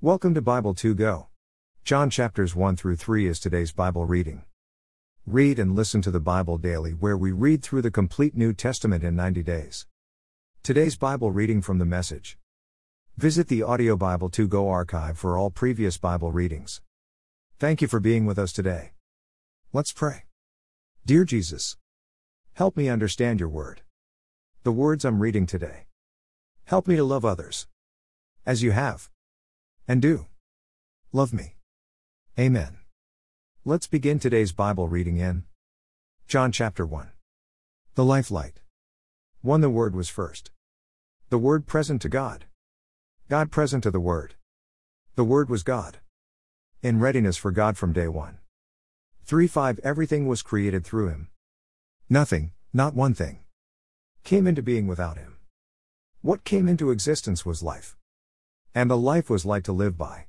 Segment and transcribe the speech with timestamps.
[0.00, 1.26] Welcome to Bible 2 Go.
[1.82, 4.44] John chapters 1 through 3 is today's Bible reading.
[5.26, 9.02] Read and listen to the Bible daily, where we read through the complete New Testament
[9.02, 9.88] in 90 days.
[10.62, 12.38] Today's Bible reading from the message.
[13.16, 16.80] Visit the Audio Bible 2 Go archive for all previous Bible readings.
[17.58, 18.92] Thank you for being with us today.
[19.72, 20.26] Let's pray.
[21.04, 21.76] Dear Jesus,
[22.52, 23.80] help me understand your word.
[24.62, 25.86] The words I'm reading today.
[26.66, 27.66] Help me to love others.
[28.46, 29.10] As you have.
[29.90, 30.26] And do.
[31.14, 31.56] Love me.
[32.38, 32.76] Amen.
[33.64, 35.44] Let's begin today's Bible reading in
[36.26, 37.10] John chapter 1.
[37.94, 38.60] The Life Light.
[39.40, 39.62] 1.
[39.62, 40.50] The Word was first.
[41.30, 42.44] The Word present to God.
[43.30, 44.34] God present to the Word.
[45.14, 46.00] The Word was God.
[46.82, 48.36] In readiness for God from day 1.
[49.24, 51.28] 3 5 Everything was created through Him.
[52.10, 53.38] Nothing, not one thing,
[54.22, 55.38] came into being without Him.
[56.20, 57.97] What came into existence was life.
[58.78, 60.26] And the life was light to live by.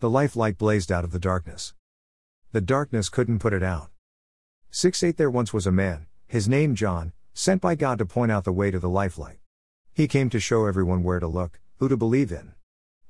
[0.00, 1.72] The life light blazed out of the darkness.
[2.50, 3.88] The darkness couldn't put it out.
[4.70, 8.30] 6 8 There once was a man, his name John, sent by God to point
[8.30, 9.38] out the way to the life light.
[9.94, 12.52] He came to show everyone where to look, who to believe in.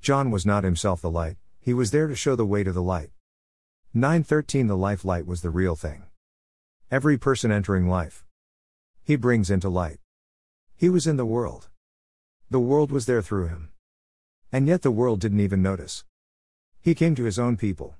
[0.00, 2.80] John was not himself the light, he was there to show the way to the
[2.80, 3.10] light.
[3.92, 6.04] 913 The life light was the real thing.
[6.88, 8.24] Every person entering life,
[9.02, 9.98] he brings into light.
[10.76, 11.68] He was in the world.
[12.48, 13.71] The world was there through him.
[14.52, 16.04] And yet the world didn't even notice.
[16.82, 17.96] He came to his own people.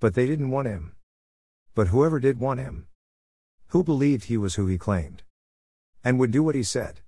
[0.00, 0.96] But they didn't want him.
[1.74, 2.86] But whoever did want him,
[3.68, 5.22] who believed he was who he claimed,
[6.02, 7.00] and would do what he said,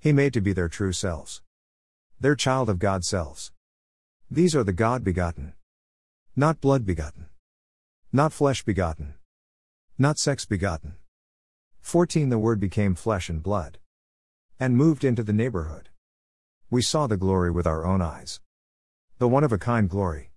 [0.00, 1.40] he made to be their true selves.
[2.18, 3.52] Their child of God selves.
[4.28, 5.52] These are the God begotten.
[6.34, 7.26] Not blood begotten.
[8.12, 9.14] Not flesh begotten.
[9.98, 10.94] Not sex begotten.
[11.80, 13.78] 14 The Word became flesh and blood
[14.58, 15.90] and moved into the neighborhood.
[16.70, 18.40] We saw the glory with our own eyes.
[19.18, 20.30] The one of a kind glory.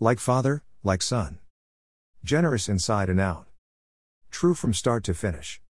[0.00, 1.38] Like Father, like Son.
[2.24, 3.46] Generous inside and out.
[4.30, 5.62] True from start to finish.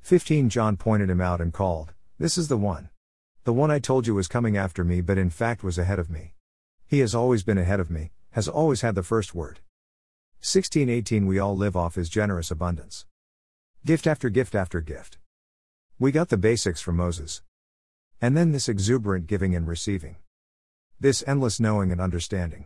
[0.00, 2.90] 15 John pointed him out and called, This is the one.
[3.44, 6.10] The one I told you was coming after me, but in fact was ahead of
[6.10, 6.34] me.
[6.86, 9.60] He has always been ahead of me, has always had the first word.
[10.40, 13.06] 1618 We all live off his generous abundance.
[13.86, 15.18] Gift after gift after gift.
[15.98, 17.42] We got the basics from Moses.
[18.24, 20.16] And then this exuberant giving and receiving.
[20.98, 22.64] This endless knowing and understanding.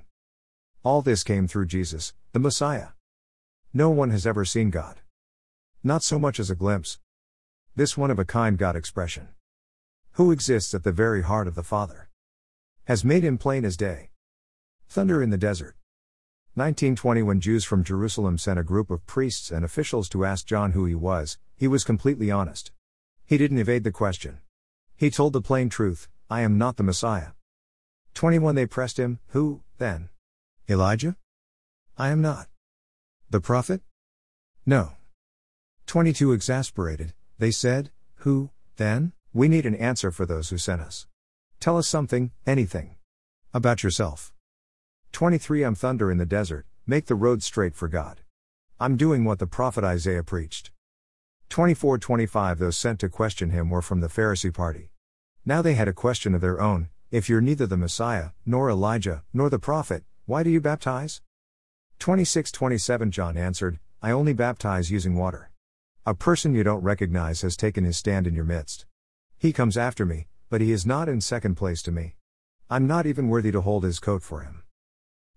[0.84, 2.90] All this came through Jesus, the Messiah.
[3.74, 5.00] No one has ever seen God.
[5.82, 7.00] Not so much as a glimpse.
[7.74, 9.30] This one of a kind God expression.
[10.12, 12.08] Who exists at the very heart of the Father.
[12.84, 14.10] Has made him plain as day.
[14.88, 15.74] Thunder in the desert.
[16.54, 20.70] 1920 When Jews from Jerusalem sent a group of priests and officials to ask John
[20.70, 22.70] who he was, he was completely honest.
[23.26, 24.38] He didn't evade the question.
[24.98, 27.28] He told the plain truth I am not the Messiah.
[28.14, 30.08] 21 They pressed him, Who, then?
[30.68, 31.16] Elijah?
[31.96, 32.48] I am not.
[33.30, 33.80] The prophet?
[34.66, 34.94] No.
[35.86, 37.90] 22 Exasperated, they said,
[38.22, 39.12] Who, then?
[39.32, 41.06] We need an answer for those who sent us.
[41.60, 42.96] Tell us something, anything.
[43.54, 44.32] About yourself.
[45.12, 48.22] 23 I'm thunder in the desert, make the road straight for God.
[48.80, 50.72] I'm doing what the prophet Isaiah preached.
[51.48, 54.90] 24 25 Those sent to question him were from the Pharisee party.
[55.46, 59.24] Now they had a question of their own If you're neither the Messiah, nor Elijah,
[59.32, 61.22] nor the prophet, why do you baptize?
[62.00, 65.50] 26 27 John answered, I only baptize using water.
[66.04, 68.84] A person you don't recognize has taken his stand in your midst.
[69.38, 72.16] He comes after me, but he is not in second place to me.
[72.68, 74.64] I'm not even worthy to hold his coat for him.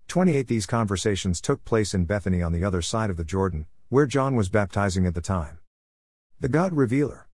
[0.08, 4.06] 28 These conversations took place in Bethany on the other side of the Jordan, where
[4.06, 5.58] John was baptizing at the time.
[6.42, 7.28] The God Revealer.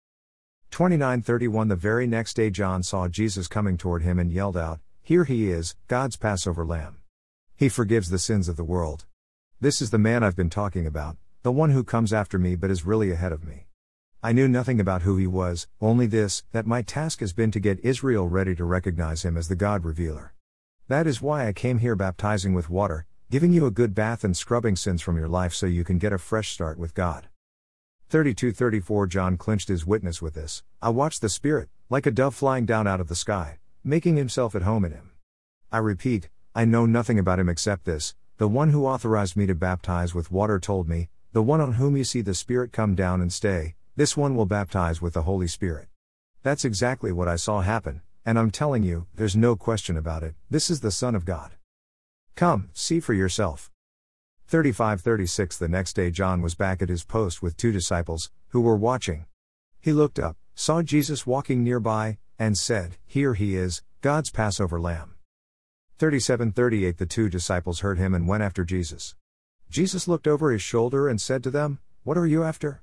[0.70, 5.24] 2931 The very next day John saw Jesus coming toward him and yelled out, Here
[5.24, 6.98] he is, God's Passover lamb.
[7.56, 9.06] He forgives the sins of the world.
[9.62, 12.70] This is the man I've been talking about, the one who comes after me but
[12.70, 13.68] is really ahead of me.
[14.22, 17.60] I knew nothing about who he was, only this, that my task has been to
[17.60, 20.34] get Israel ready to recognize him as the God Revealer.
[20.88, 24.36] That is why I came here baptizing with water, giving you a good bath and
[24.36, 27.30] scrubbing sins from your life so you can get a fresh start with God.
[28.10, 32.34] 32 34 John clinched his witness with this I watched the Spirit, like a dove
[32.34, 35.10] flying down out of the sky, making himself at home in him.
[35.70, 39.54] I repeat, I know nothing about him except this the one who authorized me to
[39.54, 43.20] baptize with water told me, the one on whom you see the Spirit come down
[43.20, 45.88] and stay, this one will baptize with the Holy Spirit.
[46.42, 50.34] That's exactly what I saw happen, and I'm telling you, there's no question about it,
[50.48, 51.50] this is the Son of God.
[52.36, 53.70] Come, see for yourself.
[54.48, 58.62] 35 36 The next day John was back at his post with two disciples, who
[58.62, 59.26] were watching.
[59.78, 65.16] He looked up, saw Jesus walking nearby, and said, Here he is, God's Passover lamb.
[65.98, 69.14] 3738 The two disciples heard him and went after Jesus.
[69.68, 72.80] Jesus looked over his shoulder and said to them, What are you after?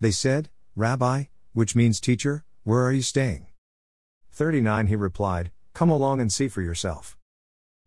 [0.00, 3.48] They said, Rabbi, which means teacher, where are you staying?
[4.32, 7.18] 39 He replied, Come along and see for yourself.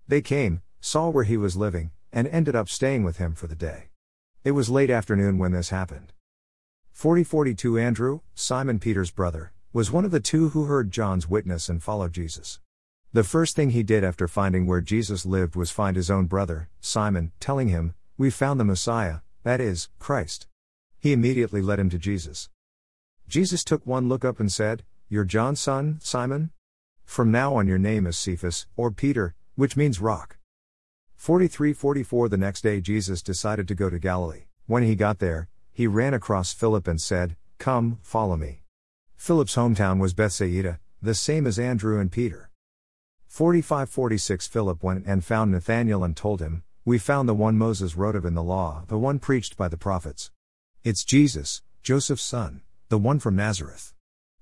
[0.07, 3.55] They came, saw where he was living, and ended up staying with him for the
[3.55, 3.89] day.
[4.43, 6.13] It was late afternoon when this happened.
[6.91, 11.81] 4042 Andrew, Simon Peter's brother, was one of the two who heard John's witness and
[11.81, 12.59] followed Jesus.
[13.13, 16.69] The first thing he did after finding where Jesus lived was find his own brother,
[16.79, 20.47] Simon, telling him, We've found the Messiah, that is, Christ.
[20.99, 22.49] He immediately led him to Jesus.
[23.27, 26.51] Jesus took one look up and said, You're John's son, Simon?
[27.05, 30.37] From now on your name is Cephas, or Peter, which means rock.
[31.21, 34.45] 4344 The next day Jesus decided to go to Galilee.
[34.65, 38.63] When he got there, he ran across Philip and said, Come, follow me.
[39.17, 42.49] Philip's hometown was Bethsaida, the same as Andrew and Peter.
[43.27, 48.15] 4546 Philip went and found Nathanael and told him, We found the one Moses wrote
[48.15, 50.31] of in the law, the one preached by the prophets.
[50.83, 53.93] It's Jesus, Joseph's son, the one from Nazareth.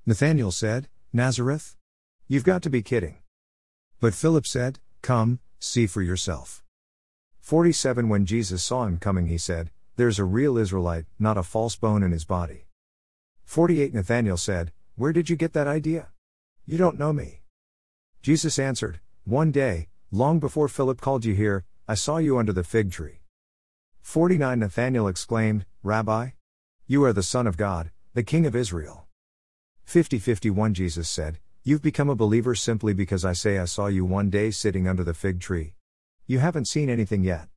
[0.06, 1.76] Nathanael said, Nazareth?
[2.30, 3.18] You've got to be kidding.
[4.00, 6.64] But Philip said, Come, see for yourself.
[7.50, 11.76] 47 When Jesus saw him coming, he said, There's a real Israelite, not a false
[11.76, 12.68] bone in his body.
[13.46, 16.10] 48 Nathanael said, Where did you get that idea?
[16.68, 17.42] You don't know me.
[18.22, 22.64] Jesus answered, One day, long before Philip called you here, I saw you under the
[22.64, 23.22] fig tree.
[24.04, 26.30] 49 Nathanael exclaimed, Rabbi?
[26.86, 29.08] You are the Son of God, the King of Israel.
[29.86, 34.06] 50 51 Jesus said, You've become a believer simply because I say I saw you
[34.06, 35.74] one day sitting under the fig tree.
[36.30, 37.48] You haven't seen anything yet.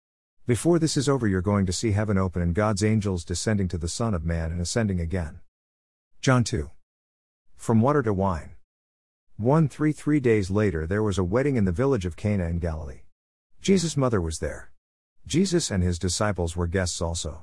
[0.46, 3.76] Before this is over, you're going to see heaven open and God's angels descending to
[3.76, 5.40] the Son of Man and ascending again.
[6.22, 6.70] John 2.
[7.54, 8.52] From water to wine.
[9.36, 12.60] 1 3 Three days later, there was a wedding in the village of Cana in
[12.60, 13.02] Galilee.
[13.60, 14.72] Jesus' mother was there.
[15.26, 17.42] Jesus and his disciples were guests also.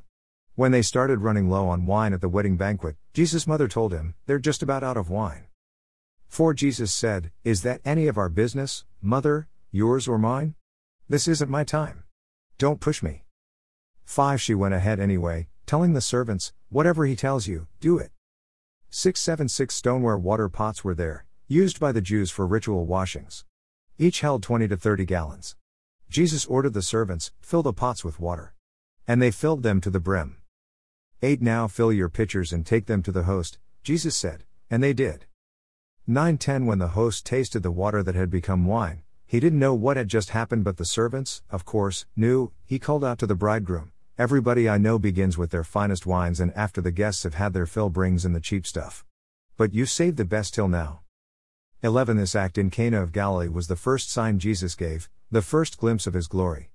[0.55, 4.15] When they started running low on wine at the wedding banquet, Jesus' mother told him,
[4.25, 5.45] They're just about out of wine.
[6.27, 10.55] For Jesus said, Is that any of our business, mother, yours or mine?
[11.09, 12.03] This isn't my time.
[12.59, 13.23] Don't push me.
[14.05, 18.11] 5 She went ahead anyway, telling the servants, Whatever he tells you, do it.
[18.91, 23.43] 676 Stoneware water pots were there, used by the Jews for ritual washings.
[23.97, 25.55] Each held 20 to 30 gallons.
[26.11, 28.53] Jesus ordered the servants, Fill the pots with water.
[29.07, 30.37] And they filled them to the brim.
[31.23, 34.93] 8 Now fill your pitchers and take them to the host, Jesus said, and they
[34.93, 35.25] did.
[36.07, 39.95] 9:10 When the host tasted the water that had become wine, he didn't know what
[39.95, 42.51] had just happened, but the servants, of course, knew.
[42.65, 46.51] He called out to the bridegroom, Everybody I know begins with their finest wines, and
[46.55, 49.05] after the guests have had their fill, brings in the cheap stuff.
[49.55, 51.01] But you saved the best till now.
[51.83, 55.77] 11 This act in Cana of Galilee was the first sign Jesus gave, the first
[55.77, 56.71] glimpse of his glory.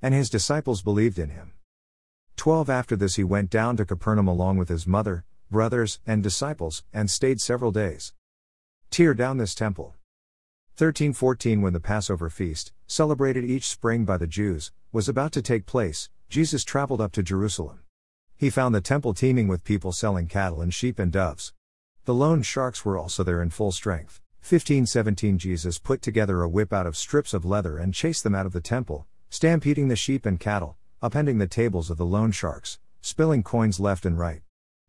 [0.00, 1.54] And his disciples believed in him.
[2.36, 6.84] 12 After this he went down to Capernaum along with his mother, brothers, and disciples,
[6.92, 8.14] and stayed several days.
[8.90, 9.95] Tear down this temple.
[10.78, 15.64] 1314 When the Passover feast, celebrated each spring by the Jews, was about to take
[15.64, 17.78] place, Jesus traveled up to Jerusalem.
[18.36, 21.54] He found the temple teeming with people selling cattle and sheep and doves.
[22.04, 24.20] The loan sharks were also there in full strength.
[24.40, 28.44] 1517 Jesus put together a whip out of strips of leather and chased them out
[28.44, 32.78] of the temple, stampeding the sheep and cattle, upending the tables of the loan sharks,
[33.00, 34.42] spilling coins left and right.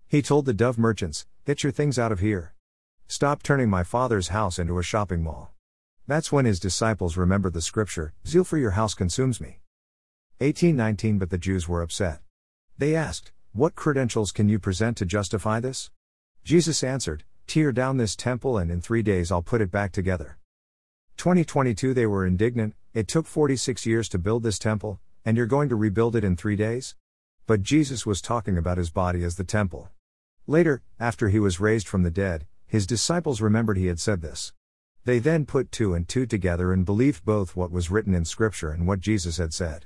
[0.05, 2.53] He told the dove merchants, Get your things out of here.
[3.07, 5.53] Stop turning my father's house into a shopping mall.
[6.07, 9.59] That's when his disciples remembered the scripture Zeal for your house consumes me.
[10.37, 12.21] 1819 But the Jews were upset.
[12.77, 15.91] They asked, What credentials can you present to justify this?
[16.45, 20.37] Jesus answered, Tear down this temple and in three days I'll put it back together.
[21.17, 25.67] 2022 They were indignant, it took 46 years to build this temple, and you're going
[25.67, 26.95] to rebuild it in three days?
[27.47, 29.89] But Jesus was talking about his body as the temple.
[30.45, 34.53] Later, after he was raised from the dead, his disciples remembered he had said this.
[35.07, 38.71] They then put two and two together and believed both what was written in Scripture
[38.71, 39.85] and what Jesus had said.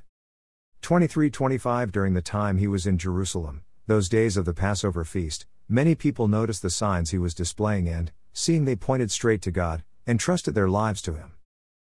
[0.82, 5.94] 2325 During the time he was in Jerusalem, those days of the Passover feast, Many
[5.94, 10.56] people noticed the signs he was displaying and, seeing they pointed straight to God, entrusted
[10.56, 11.34] their lives to him.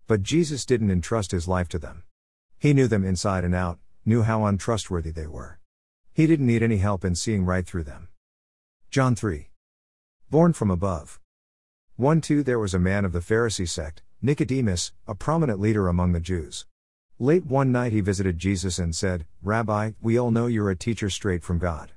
[0.08, 2.06] But Jesus didn't entrust his life to them.
[2.58, 5.60] He knew them inside and out, knew how untrustworthy they were.
[6.12, 8.08] He didn't need any help in seeing right through them.
[8.89, 9.51] John 3.
[10.32, 11.20] Born from above.
[11.98, 16.12] 1 2 There was a man of the Pharisee sect, Nicodemus, a prominent leader among
[16.12, 16.66] the Jews.
[17.20, 21.10] Late one night he visited Jesus and said, Rabbi, we all know you're a teacher
[21.10, 21.92] straight from God.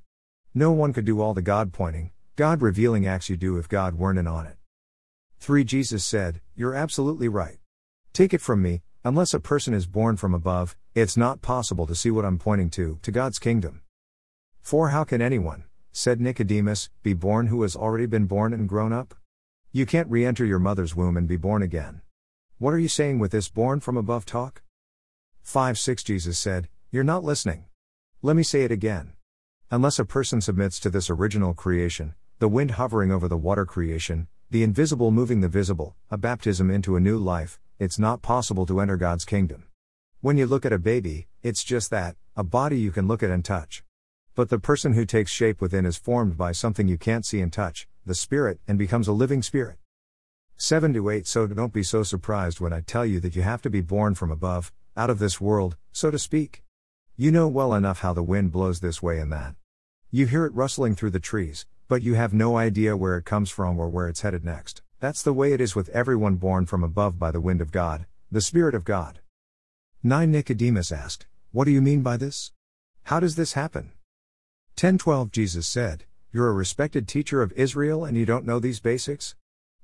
[0.55, 3.95] No one could do all the God pointing, God revealing acts you do if God
[3.97, 4.57] weren't in on it.
[5.39, 7.59] 3 Jesus said, You're absolutely right.
[8.13, 11.95] Take it from me, Unless a person is born from above, it's not possible to
[11.95, 13.81] see what I'm pointing to, to God's kingdom.
[14.61, 18.93] For how can anyone, said Nicodemus, be born who has already been born and grown
[18.93, 19.15] up?
[19.73, 22.01] You can't re enter your mother's womb and be born again.
[22.59, 24.63] What are you saying with this born from above talk?
[25.43, 27.67] 5 6 Jesus said, You're not listening.
[28.21, 29.13] Let me say it again.
[29.71, 34.27] Unless a person submits to this original creation, the wind hovering over the water creation,
[34.51, 38.81] the invisible moving the visible, a baptism into a new life, it's not possible to
[38.81, 39.67] enter God's kingdom.
[40.21, 43.31] When you look at a baby, it's just that, a body you can look at
[43.31, 43.85] and touch.
[44.35, 47.53] But the person who takes shape within is formed by something you can't see and
[47.53, 49.77] touch, the Spirit, and becomes a living Spirit.
[50.57, 53.63] 7 to 8 So don't be so surprised when I tell you that you have
[53.63, 56.63] to be born from above, out of this world, so to speak.
[57.17, 59.55] You know well enough how the wind blows this way and that.
[60.11, 63.51] You hear it rustling through the trees, but you have no idea where it comes
[63.51, 64.83] from or where it's headed next.
[65.01, 68.07] That's the way it is with everyone born from above by the wind of God,
[68.31, 69.21] the Spirit of God.
[70.03, 72.53] 9 Nicodemus asked, What do you mean by this?
[73.05, 73.93] How does this happen?
[74.77, 79.35] 10:12 Jesus said, You're a respected teacher of Israel and you don't know these basics?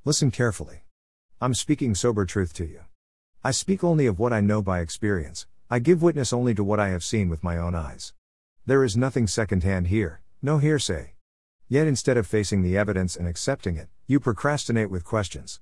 [0.05, 0.85] Listen carefully.
[1.41, 2.83] I'm speaking sober truth to you.
[3.43, 6.79] I speak only of what I know by experience, I give witness only to what
[6.79, 8.15] I have seen with my own eyes.
[8.65, 11.15] There is nothing secondhand here, no hearsay.
[11.69, 15.61] Yet instead of facing the evidence and accepting it, you procrastinate with questions.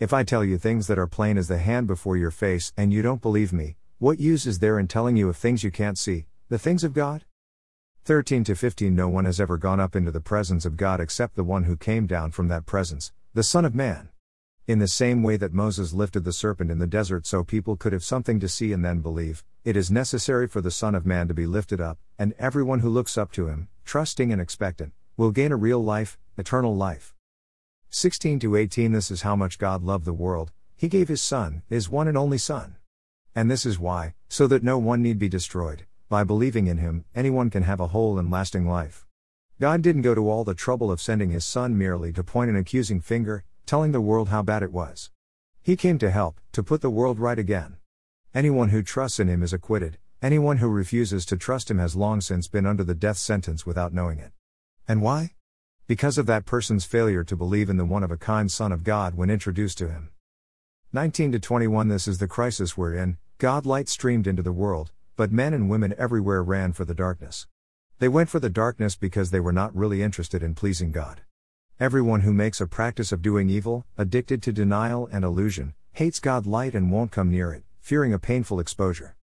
[0.00, 2.92] If I tell you things that are plain as the hand before your face and
[2.92, 5.96] you don't believe me, what use is there in telling you of things you can't
[5.96, 7.24] see, the things of God?
[8.06, 11.36] 13 to 15 No one has ever gone up into the presence of God except
[11.36, 14.10] the one who came down from that presence, the Son of Man.
[14.66, 17.94] In the same way that Moses lifted the serpent in the desert so people could
[17.94, 21.28] have something to see and then believe, it is necessary for the Son of Man
[21.28, 25.30] to be lifted up, and everyone who looks up to him, trusting and expectant, will
[25.30, 27.14] gain a real life, eternal life.
[27.88, 31.62] 16 to 18 This is how much God loved the world, He gave His Son,
[31.70, 32.76] His one and only Son.
[33.34, 37.04] And this is why, so that no one need be destroyed, by believing in Him,
[37.14, 39.06] anyone can have a whole and lasting life.
[39.60, 42.56] God didn't go to all the trouble of sending His Son merely to point an
[42.56, 45.10] accusing finger, telling the world how bad it was.
[45.62, 47.76] He came to help, to put the world right again.
[48.34, 52.20] Anyone who trusts in Him is acquitted, anyone who refuses to trust Him has long
[52.20, 54.32] since been under the death sentence without knowing it.
[54.86, 55.34] And why?
[55.86, 58.84] Because of that person's failure to believe in the one of a kind Son of
[58.84, 60.10] God when introduced to him.
[60.92, 63.18] 19 to 21 This is the crisis we're in.
[63.38, 67.46] God light streamed into the world, but men and women everywhere ran for the darkness.
[68.00, 71.20] They went for the darkness because they were not really interested in pleasing God.
[71.78, 76.46] Everyone who makes a practice of doing evil, addicted to denial and illusion, hates God
[76.46, 79.16] light and won't come near it, fearing a painful exposure.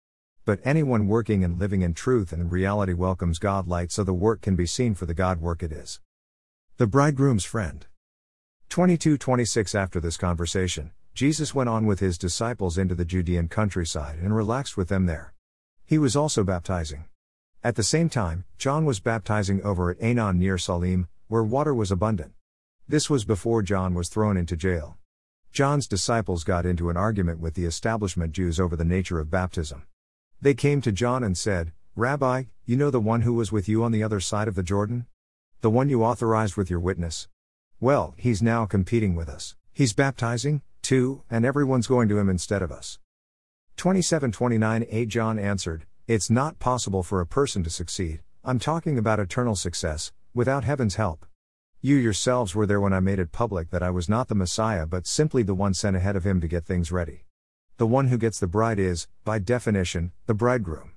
[0.46, 4.42] But anyone working and living in truth and reality welcomes God light so the work
[4.42, 6.00] can be seen for the God work it is.
[6.78, 7.86] The bridegroom's friend.
[8.70, 14.34] 22:26 After this conversation, Jesus went on with his disciples into the Judean countryside and
[14.34, 15.34] relaxed with them there.
[15.92, 17.04] He was also baptizing.
[17.66, 21.92] At the same time, John was baptizing over at Aenon near Salim, where water was
[21.92, 22.32] abundant.
[22.88, 24.98] This was before John was thrown into jail.
[25.52, 29.84] John's disciples got into an argument with the establishment Jews over the nature of baptism.
[30.42, 33.84] They came to John and said, Rabbi, you know the one who was with you
[33.84, 35.08] on the other side of the Jordan?
[35.60, 37.28] The one you authorized with your witness?
[37.82, 39.58] Well, he's now competing with us.
[39.74, 42.98] He's baptizing, too, and everyone's going to him instead of us.
[43.78, 45.06] 2729 A.
[45.06, 50.12] John answered, It's not possible for a person to succeed, I'm talking about eternal success,
[50.34, 51.26] without heaven's help.
[51.82, 54.86] You yourselves were there when I made it public that I was not the Messiah
[54.86, 57.26] but simply the one sent ahead of him to get things ready.
[57.78, 60.92] The one who gets the bride is, by definition, the bridegroom.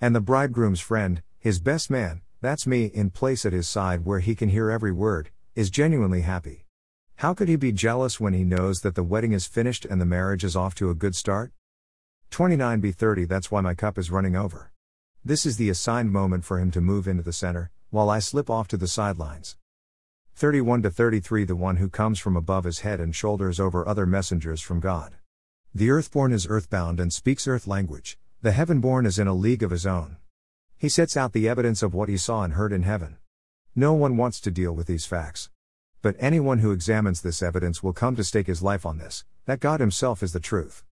[0.00, 4.20] And the bridegroom's friend, his best man, that's me, in place at his side where
[4.20, 6.66] he can hear every word, is genuinely happy.
[7.16, 10.06] How could he be jealous when he knows that the wedding is finished and the
[10.06, 11.52] marriage is off to a good start?
[12.30, 14.70] 29b30 That's why my cup is running over.
[15.24, 18.48] This is the assigned moment for him to move into the center, while I slip
[18.48, 19.56] off to the sidelines.
[20.36, 24.06] 31 to 33 The one who comes from above is head and shoulders over other
[24.06, 25.14] messengers from God.
[25.74, 29.72] The earthborn is earthbound and speaks earth language, the heavenborn is in a league of
[29.72, 30.16] his own.
[30.78, 33.18] He sets out the evidence of what he saw and heard in heaven.
[33.74, 35.50] No one wants to deal with these facts.
[36.00, 39.58] But anyone who examines this evidence will come to stake his life on this that
[39.58, 40.84] God Himself is the truth.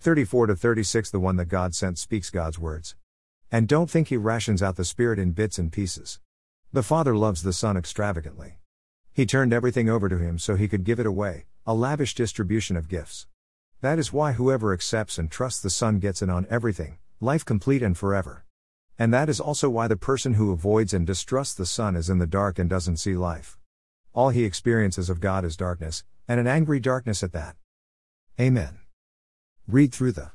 [0.00, 2.94] 34 to 36 The one that God sent speaks God's words.
[3.50, 6.20] And don't think He rations out the Spirit in bits and pieces.
[6.72, 8.58] The Father loves the Son extravagantly.
[9.12, 12.76] He turned everything over to Him so He could give it away, a lavish distribution
[12.76, 13.26] of gifts.
[13.80, 17.82] That is why whoever accepts and trusts the Son gets in on everything, life complete
[17.82, 18.44] and forever.
[18.98, 22.18] And that is also why the person who avoids and distrusts the Son is in
[22.18, 23.58] the dark and doesn't see life.
[24.12, 27.56] All he experiences of God is darkness, and an angry darkness at that.
[28.40, 28.85] Amen.
[29.68, 30.30] Read through the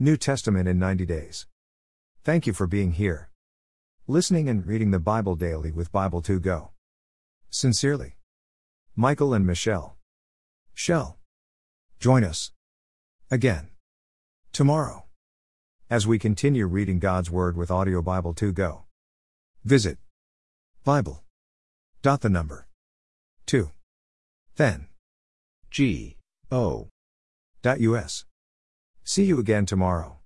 [0.00, 1.46] New Testament in 90 Days.
[2.24, 3.30] Thank you for being here.
[4.08, 6.70] Listening and reading the Bible daily with Bible 2 Go.
[7.48, 8.16] Sincerely.
[8.96, 9.98] Michael and Michelle.
[10.74, 11.16] Shell.
[12.00, 12.50] Join us.
[13.30, 13.68] Again.
[14.52, 15.04] Tomorrow.
[15.88, 18.82] As we continue reading God's Word with Audio Bible 2 Go.
[19.64, 19.98] Visit.
[20.82, 21.22] Bible.
[22.02, 22.66] Dot the number.
[23.46, 23.70] 2.
[24.56, 24.88] Then.
[25.70, 26.16] G.
[26.50, 26.88] O.
[27.62, 28.24] Dot US.
[29.10, 30.18] See you again tomorrow.